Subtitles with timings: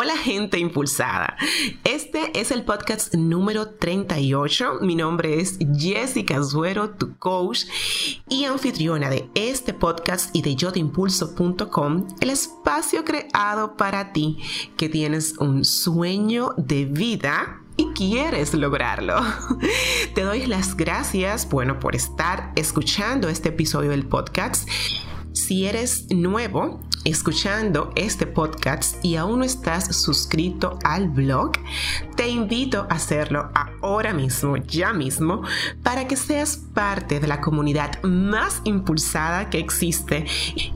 [0.00, 1.36] Hola gente impulsada.
[1.82, 4.74] Este es el podcast número 38.
[4.82, 7.64] Mi nombre es Jessica Zuero, tu coach
[8.28, 14.38] y anfitriona de este podcast y de yotimpulso.com, el espacio creado para ti
[14.76, 19.16] que tienes un sueño de vida y quieres lograrlo.
[20.14, 24.68] Te doy las gracias, bueno, por estar escuchando este episodio del podcast.
[25.32, 31.52] Si eres nuevo, escuchando este podcast y aún no estás suscrito al blog,
[32.16, 35.42] te invito a hacerlo ahora mismo, ya mismo,
[35.82, 40.26] para que seas parte de la comunidad más impulsada que existe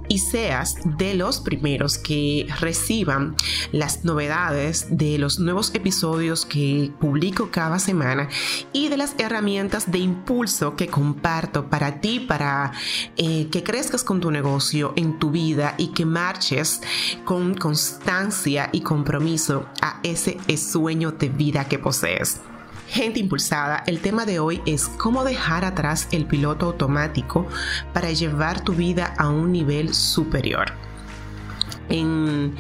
[0.08, 3.34] y seas de los primeros que reciban
[3.72, 8.28] las novedades de los nuevos episodios que publico cada semana
[8.72, 12.72] y de las herramientas de impulso que comparto para ti, para
[13.16, 16.80] eh, que crezcas con tu negocio en tu vida y que marches
[17.24, 22.40] con constancia y compromiso a ese sueño de vida que posees.
[22.86, 27.48] Gente impulsada, el tema de hoy es cómo dejar atrás el piloto automático
[27.92, 30.66] para llevar tu vida a un nivel superior.
[31.88, 32.54] En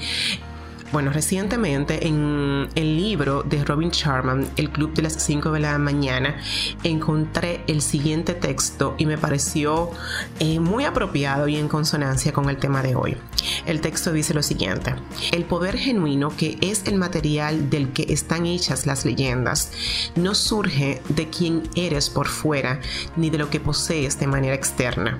[0.92, 5.78] bueno, recientemente en el libro de Robin Sharman, El Club de las 5 de la
[5.78, 6.36] mañana,
[6.84, 9.90] encontré el siguiente texto y me pareció
[10.38, 13.16] eh, muy apropiado y en consonancia con el tema de hoy.
[13.64, 14.94] El texto dice lo siguiente,
[15.32, 19.72] el poder genuino que es el material del que están hechas las leyendas
[20.14, 22.80] no surge de quién eres por fuera
[23.16, 25.18] ni de lo que posees de manera externa.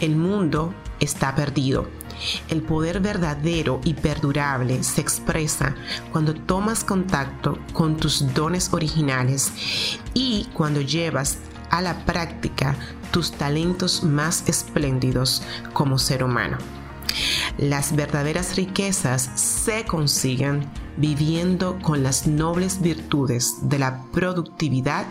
[0.00, 1.86] El mundo está perdido
[2.48, 5.74] el poder verdadero y perdurable se expresa
[6.12, 9.52] cuando tomas contacto con tus dones originales
[10.14, 11.38] y cuando llevas
[11.70, 12.76] a la práctica
[13.10, 16.58] tus talentos más espléndidos como ser humano.
[17.56, 25.06] Las verdaderas riquezas se consiguen viviendo con las nobles virtudes de la productividad,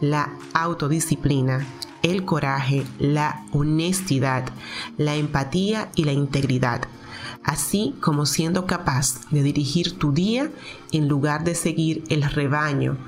[0.00, 1.66] la autodisciplina,
[2.10, 4.50] el coraje, la honestidad,
[4.96, 6.82] la empatía y la integridad,
[7.44, 10.50] así como siendo capaz de dirigir tu día
[10.92, 12.98] en lugar de seguir el rebaño,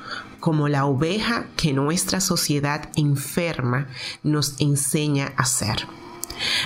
[0.40, 3.88] como la oveja que nuestra sociedad enferma
[4.22, 5.86] nos enseña a ser.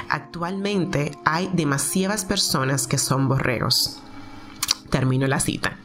[0.09, 4.03] Actualmente hay demasiadas personas que son borregos.
[4.94, 5.77] Termino la cita.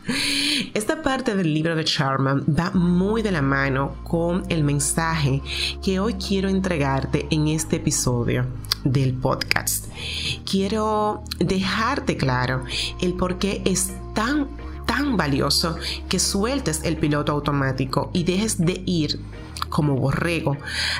[0.75, 5.41] Esta parte del libro de Charman va muy de la mano con el mensaje
[5.83, 8.45] que hoy quiero entregarte en este episodio
[8.83, 9.87] del podcast.
[10.45, 12.65] Quiero dejarte claro
[13.01, 14.47] el por qué es tan
[14.85, 15.75] tan valioso
[16.07, 19.19] que sueltes el piloto automático y dejes de ir
[19.69, 20.55] como borrego,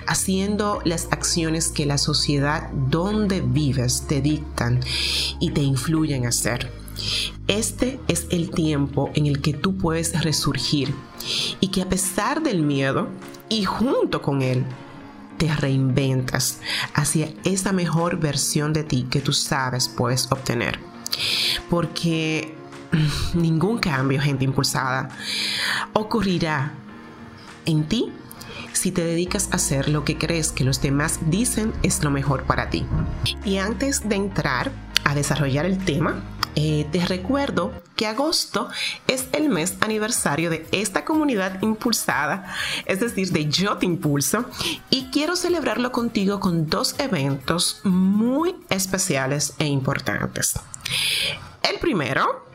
[0.08, 4.80] haciendo las acciones que la sociedad donde vives te dictan
[5.40, 6.79] y te influyen a hacer.
[7.48, 10.94] Este es el tiempo en el que tú puedes resurgir
[11.60, 13.10] y que a pesar del miedo
[13.50, 14.66] y junto con él,
[15.38, 16.60] te reinventas
[16.94, 20.80] hacia esa mejor versión de ti que tú sabes puedes obtener.
[21.70, 22.56] Porque
[23.34, 25.10] ningún cambio, gente impulsada,
[25.94, 26.74] ocurrirá
[27.66, 28.12] en ti
[28.74, 32.44] si te dedicas a hacer lo que crees que los demás dicen es lo mejor
[32.44, 32.86] para ti.
[33.44, 34.72] Y antes de entrar
[35.04, 36.24] a desarrollar el tema,
[36.56, 38.70] eh, te recuerdo que agosto
[39.08, 42.54] es el mes aniversario de esta comunidad impulsada,
[42.86, 44.46] es decir, de Yo Te Impulso,
[44.90, 50.60] y quiero celebrarlo contigo con dos eventos muy especiales e importantes.
[51.62, 52.46] El primero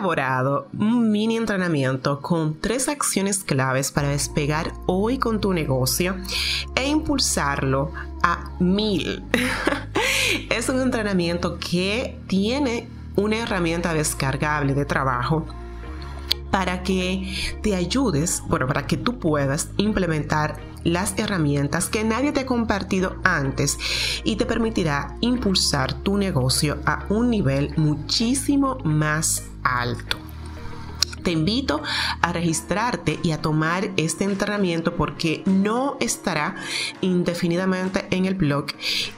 [0.00, 6.16] elaborado un mini entrenamiento con tres acciones claves para despegar hoy con tu negocio
[6.74, 7.92] e impulsarlo
[8.22, 9.22] a mil.
[10.50, 15.46] es un entrenamiento que tiene una herramienta descargable de trabajo
[16.50, 17.32] para que
[17.62, 23.16] te ayudes, bueno, para que tú puedas implementar las herramientas que nadie te ha compartido
[23.22, 23.78] antes
[24.24, 30.16] y te permitirá impulsar tu negocio a un nivel muchísimo más alto.
[31.22, 31.82] Te invito
[32.22, 36.56] a registrarte y a tomar este entrenamiento porque no estará
[37.02, 38.68] indefinidamente en el blog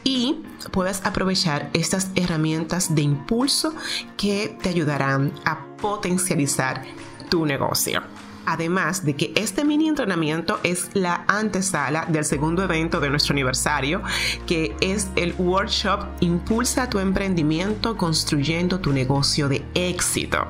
[0.02, 3.74] y puedes aprovechar estas herramientas de impulso
[4.16, 6.82] que te ayudarán a potencializar
[7.28, 8.02] tu negocio.
[8.44, 14.02] Además de que este mini entrenamiento es la antesala del segundo evento de nuestro aniversario,
[14.46, 20.48] que es el workshop Impulsa tu emprendimiento construyendo tu negocio de éxito,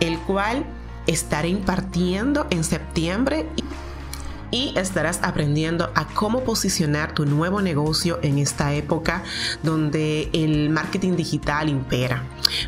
[0.00, 0.64] el cual
[1.06, 3.46] estaré impartiendo en septiembre
[4.76, 9.22] estarás aprendiendo a cómo posicionar tu nuevo negocio en esta época
[9.62, 12.22] donde el marketing digital impera.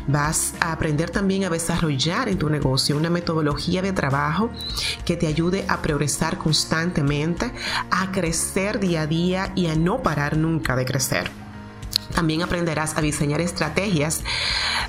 [0.07, 4.49] Vas a aprender también a desarrollar en tu negocio una metodología de trabajo
[5.05, 7.51] que te ayude a progresar constantemente,
[7.89, 11.31] a crecer día a día y a no parar nunca de crecer.
[12.13, 14.23] También aprenderás a diseñar estrategias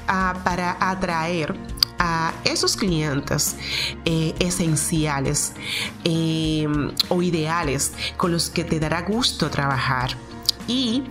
[0.09, 1.55] uh, para atraer
[1.99, 3.57] a esos clientes
[4.05, 5.53] eh, esenciales
[6.05, 6.67] eh,
[7.09, 10.17] o ideales con los que te dará gusto trabajar
[10.67, 11.05] y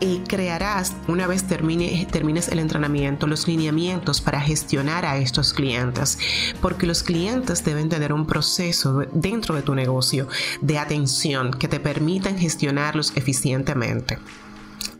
[0.00, 6.18] eh, crearás, una vez termine, termines el entrenamiento, los lineamientos para gestionar a estos clientes,
[6.60, 10.28] porque los clientes deben tener un proceso dentro de tu negocio
[10.60, 14.18] de atención que te permitan gestionarlos eficientemente.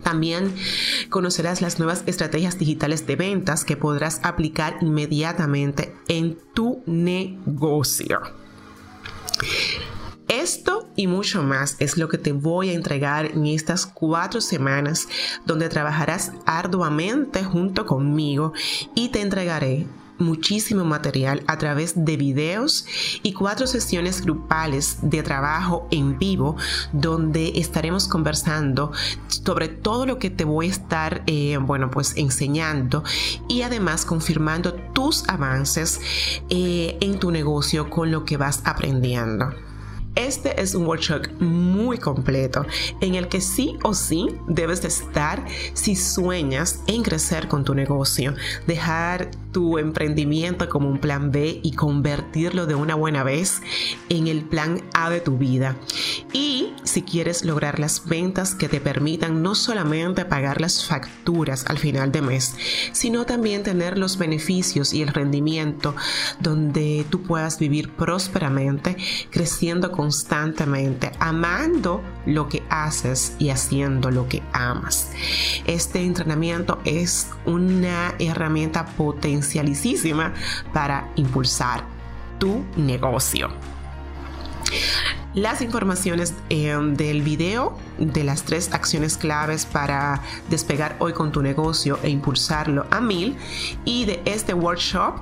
[0.02, 0.54] También
[1.08, 8.20] conocerás las nuevas estrategias digitales de ventas que podrás aplicar inmediatamente en tu negocio.
[10.28, 15.08] Esto y mucho más es lo que te voy a entregar en estas cuatro semanas
[15.44, 18.52] donde trabajarás arduamente junto conmigo
[18.94, 19.86] y te entregaré
[20.20, 22.86] muchísimo material a través de videos
[23.22, 26.56] y cuatro sesiones grupales de trabajo en vivo
[26.92, 28.92] donde estaremos conversando
[29.28, 33.02] sobre todo lo que te voy a estar, eh, bueno, pues enseñando
[33.48, 36.00] y además confirmando tus avances
[36.50, 39.50] eh, en tu negocio con lo que vas aprendiendo.
[40.16, 42.66] Este es un workshop muy completo
[43.00, 47.74] en el que sí o sí debes de estar si sueñas en crecer con tu
[47.74, 48.34] negocio,
[48.66, 53.60] dejar tu emprendimiento como un plan B y convertirlo de una buena vez
[54.08, 55.76] en el plan A de tu vida.
[56.32, 61.78] Y si quieres lograr las ventas que te permitan no solamente pagar las facturas al
[61.78, 62.54] final de mes,
[62.92, 65.94] sino también tener los beneficios y el rendimiento
[66.40, 68.96] donde tú puedas vivir prósperamente,
[69.30, 75.10] creciendo constantemente, amando lo que haces y haciendo lo que amas.
[75.66, 79.39] Este entrenamiento es una herramienta potencial
[80.72, 81.84] para impulsar
[82.38, 83.48] tu negocio.
[85.34, 91.40] Las informaciones eh, del video de las tres acciones claves para despegar hoy con tu
[91.40, 93.36] negocio e impulsarlo a mil
[93.84, 95.20] y de este workshop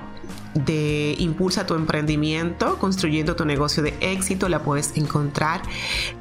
[0.53, 5.61] de Impulsa tu emprendimiento, construyendo tu negocio de éxito, la puedes encontrar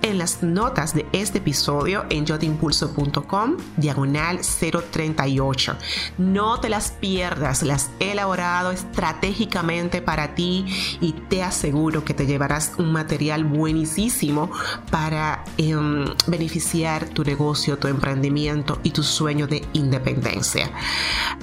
[0.02, 5.76] en las notas de este episodio en yotimpulso.com, diagonal 038.
[6.18, 10.66] No te las pierdas, las he elaborado estratégicamente para ti
[11.00, 14.50] y te aseguro que te llevarás un material buenísimo
[14.90, 20.70] para em, beneficiar tu negocio, tu emprendimiento y tu sueño de independencia.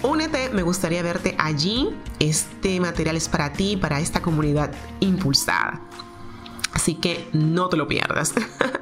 [0.03, 1.89] Únete, me gustaría verte allí.
[2.19, 5.81] Este materiales para ti, para esta comunidad impulsada.
[6.74, 8.33] Así que no te lo pierdas.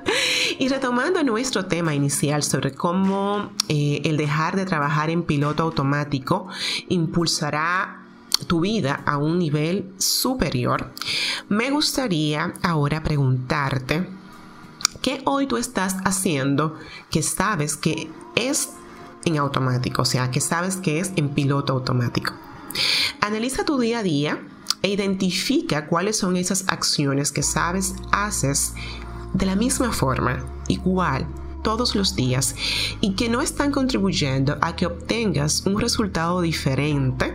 [0.60, 6.48] y retomando nuestro tema inicial sobre cómo eh, el dejar de trabajar en piloto automático
[6.90, 8.04] impulsará
[8.48, 10.92] tu vida a un nivel superior,
[11.50, 14.08] me gustaría ahora preguntarte
[15.02, 16.78] qué hoy tú estás haciendo
[17.10, 18.70] que sabes que es
[19.26, 22.34] en automático, o sea, que sabes que es en piloto automático.
[23.22, 24.42] Analiza tu día a día
[24.82, 28.74] e identifica cuáles son esas acciones que sabes haces
[29.34, 31.28] de la misma forma, igual,
[31.64, 32.56] todos los días
[33.02, 37.34] y que no están contribuyendo a que obtengas un resultado diferente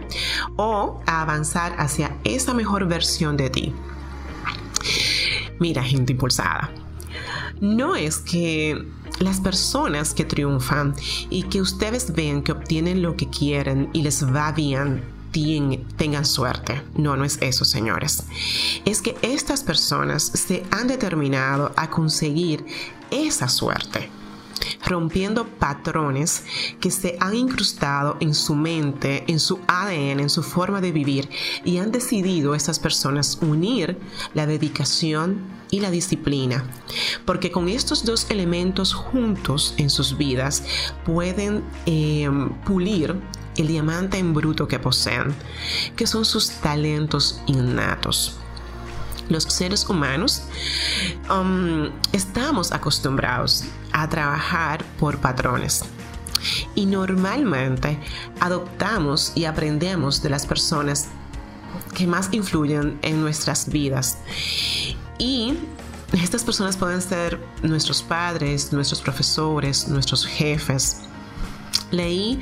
[0.56, 3.72] o a avanzar hacia esa mejor versión de ti.
[5.58, 6.70] Mira, gente impulsada.
[7.60, 8.86] No es que
[9.18, 10.94] las personas que triunfan
[11.30, 15.17] y que ustedes ven que obtienen lo que quieren y les va bien
[15.96, 16.82] tengan suerte.
[16.94, 18.24] No, no es eso, señores.
[18.84, 22.64] Es que estas personas se han determinado a conseguir
[23.10, 24.10] esa suerte
[24.86, 26.44] rompiendo patrones
[26.80, 31.28] que se han incrustado en su mente, en su ADN, en su forma de vivir
[31.64, 33.98] y han decidido estas personas unir
[34.34, 36.64] la dedicación y la disciplina,
[37.26, 40.64] porque con estos dos elementos juntos en sus vidas
[41.04, 42.30] pueden eh,
[42.64, 43.16] pulir
[43.58, 45.34] el diamante en bruto que poseen,
[45.96, 48.36] que son sus talentos innatos.
[49.28, 50.44] Los seres humanos
[51.30, 55.84] um, estamos acostumbrados a trabajar por patrones
[56.74, 57.98] y normalmente
[58.40, 61.08] adoptamos y aprendemos de las personas
[61.94, 64.18] que más influyen en nuestras vidas.
[65.18, 65.58] Y
[66.12, 71.07] estas personas pueden ser nuestros padres, nuestros profesores, nuestros jefes,
[71.90, 72.38] Leí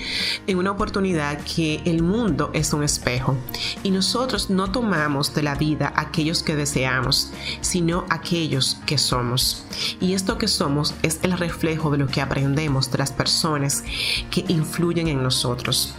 [0.48, 3.36] en una oportunidad que el mundo es un espejo
[3.84, 7.30] y nosotros no tomamos de la vida aquellos que deseamos,
[7.60, 9.64] sino aquellos que somos.
[10.00, 13.84] Y esto que somos es el reflejo de lo que aprendemos de las personas
[14.30, 15.94] que influyen en nosotros.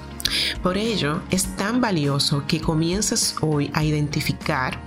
[0.62, 4.77] Por ello, es tan valioso que comiences hoy a identificar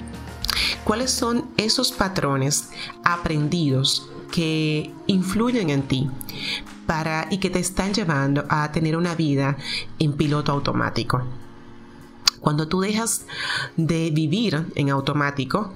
[0.85, 2.69] cuáles son esos patrones
[3.05, 6.11] aprendidos que influyen en ti
[7.31, 9.57] y que te están llevando a tener una vida
[10.01, 11.23] en piloto automático.
[12.41, 13.27] Cuando tú dejas
[13.77, 15.73] de vivir en automático,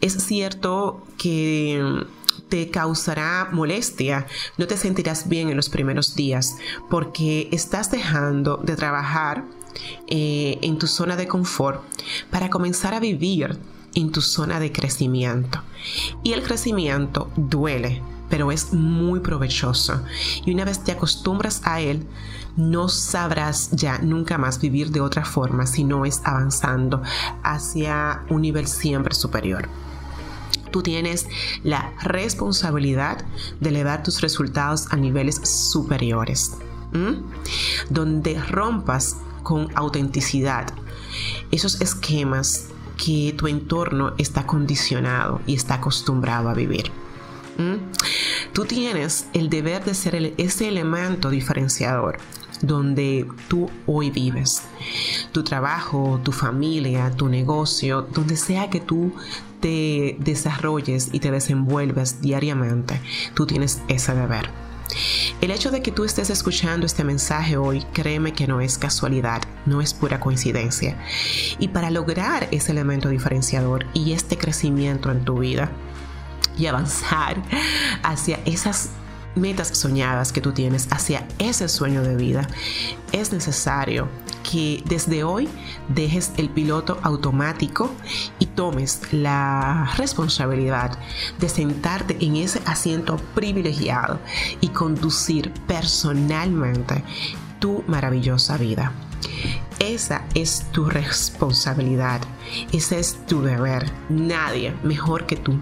[0.00, 2.06] es cierto que
[2.48, 6.56] te causará molestia, no te sentirás bien en los primeros días
[6.88, 9.44] porque estás dejando de trabajar
[10.06, 11.82] eh, en tu zona de confort
[12.30, 13.58] para comenzar a vivir
[13.94, 15.60] en tu zona de crecimiento.
[16.22, 18.00] Y el crecimiento duele,
[18.34, 20.02] pero es muy provechoso.
[20.44, 22.04] Y una vez te acostumbras a él,
[22.56, 27.00] no sabrás ya nunca más vivir de otra forma si no es avanzando
[27.44, 29.68] hacia un nivel siempre superior.
[30.72, 31.28] Tú tienes
[31.62, 33.24] la responsabilidad
[33.60, 36.56] de elevar tus resultados a niveles superiores,
[37.88, 40.74] donde rompas con autenticidad
[41.52, 47.03] esos esquemas que tu entorno está condicionado y está acostumbrado a vivir.
[48.52, 52.18] Tú tienes el deber de ser ese elemento diferenciador
[52.60, 54.62] donde tú hoy vives.
[55.32, 59.12] Tu trabajo, tu familia, tu negocio, donde sea que tú
[59.60, 63.00] te desarrolles y te desenvuelves diariamente,
[63.34, 64.50] tú tienes ese deber.
[65.40, 69.42] El hecho de que tú estés escuchando este mensaje hoy, créeme que no es casualidad,
[69.66, 70.98] no es pura coincidencia.
[71.58, 75.70] Y para lograr ese elemento diferenciador y este crecimiento en tu vida
[76.56, 77.42] y avanzar
[78.02, 78.90] hacia esas
[79.34, 82.48] metas soñadas que tú tienes, hacia ese sueño de vida,
[83.12, 84.08] es necesario
[84.48, 85.48] que desde hoy
[85.88, 87.90] dejes el piloto automático
[88.38, 90.98] y tomes la responsabilidad
[91.38, 94.20] de sentarte en ese asiento privilegiado
[94.60, 97.02] y conducir personalmente
[97.58, 98.92] tu maravillosa vida.
[99.78, 102.20] Esa es tu responsabilidad,
[102.72, 103.90] ese es tu deber.
[104.08, 105.58] Nadie mejor que tú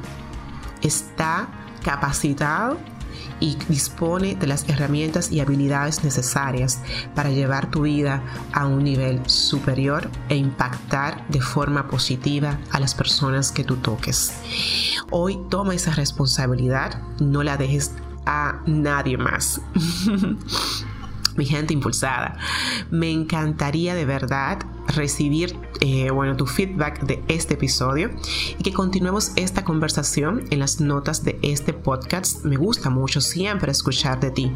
[0.82, 1.48] está
[1.82, 2.78] capacitado
[3.40, 6.80] y dispone de las herramientas y habilidades necesarias
[7.14, 8.22] para llevar tu vida
[8.52, 14.32] a un nivel superior e impactar de forma positiva a las personas que tú toques.
[15.10, 17.92] Hoy toma esa responsabilidad, no la dejes
[18.26, 19.60] a nadie más.
[21.36, 22.36] mi gente impulsada.
[22.90, 24.58] Me encantaría de verdad
[24.94, 28.10] recibir eh, bueno, tu feedback de este episodio
[28.58, 32.44] y que continuemos esta conversación en las notas de este podcast.
[32.44, 34.52] Me gusta mucho siempre escuchar de ti.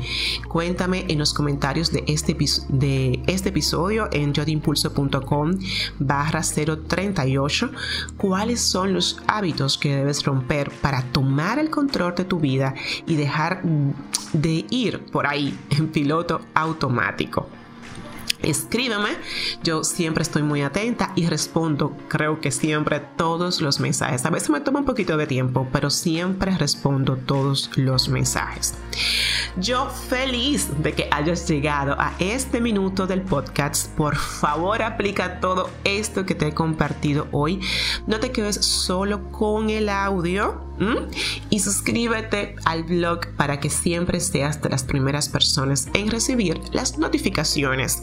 [0.48, 2.36] Cuéntame en los comentarios de este,
[2.68, 5.58] de este episodio en yodimpulso.com
[5.98, 7.70] barra 038
[8.16, 12.74] cuáles son los hábitos que debes romper para tomar el control de tu vida
[13.06, 13.62] y dejar
[14.32, 17.48] de ir por ahí en piloto automático
[18.42, 19.10] escríbeme.
[19.62, 24.24] Yo siempre estoy muy atenta y respondo, creo que siempre todos los mensajes.
[24.24, 28.74] A veces me toma un poquito de tiempo, pero siempre respondo todos los mensajes.
[29.56, 33.90] Yo feliz de que hayas llegado a este minuto del podcast.
[33.94, 37.60] Por favor, aplica todo esto que te he compartido hoy.
[38.06, 40.65] No te quedes solo con el audio
[41.50, 46.99] y suscríbete al blog para que siempre seas de las primeras personas en recibir las
[46.99, 48.02] notificaciones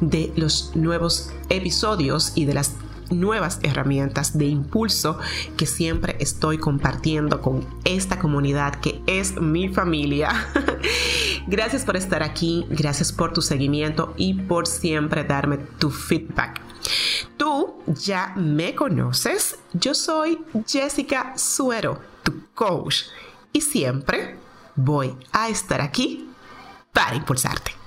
[0.00, 2.74] de los nuevos episodios y de las
[3.10, 5.18] nuevas herramientas de impulso
[5.56, 10.30] que siempre estoy compartiendo con esta comunidad que es mi familia.
[11.46, 16.60] gracias por estar aquí, gracias por tu seguimiento y por siempre darme tu feedback.
[17.36, 23.04] Tú ya me conoces, yo soy Jessica Suero, tu coach,
[23.52, 24.36] y siempre
[24.76, 26.30] voy a estar aquí
[26.92, 27.79] para impulsarte.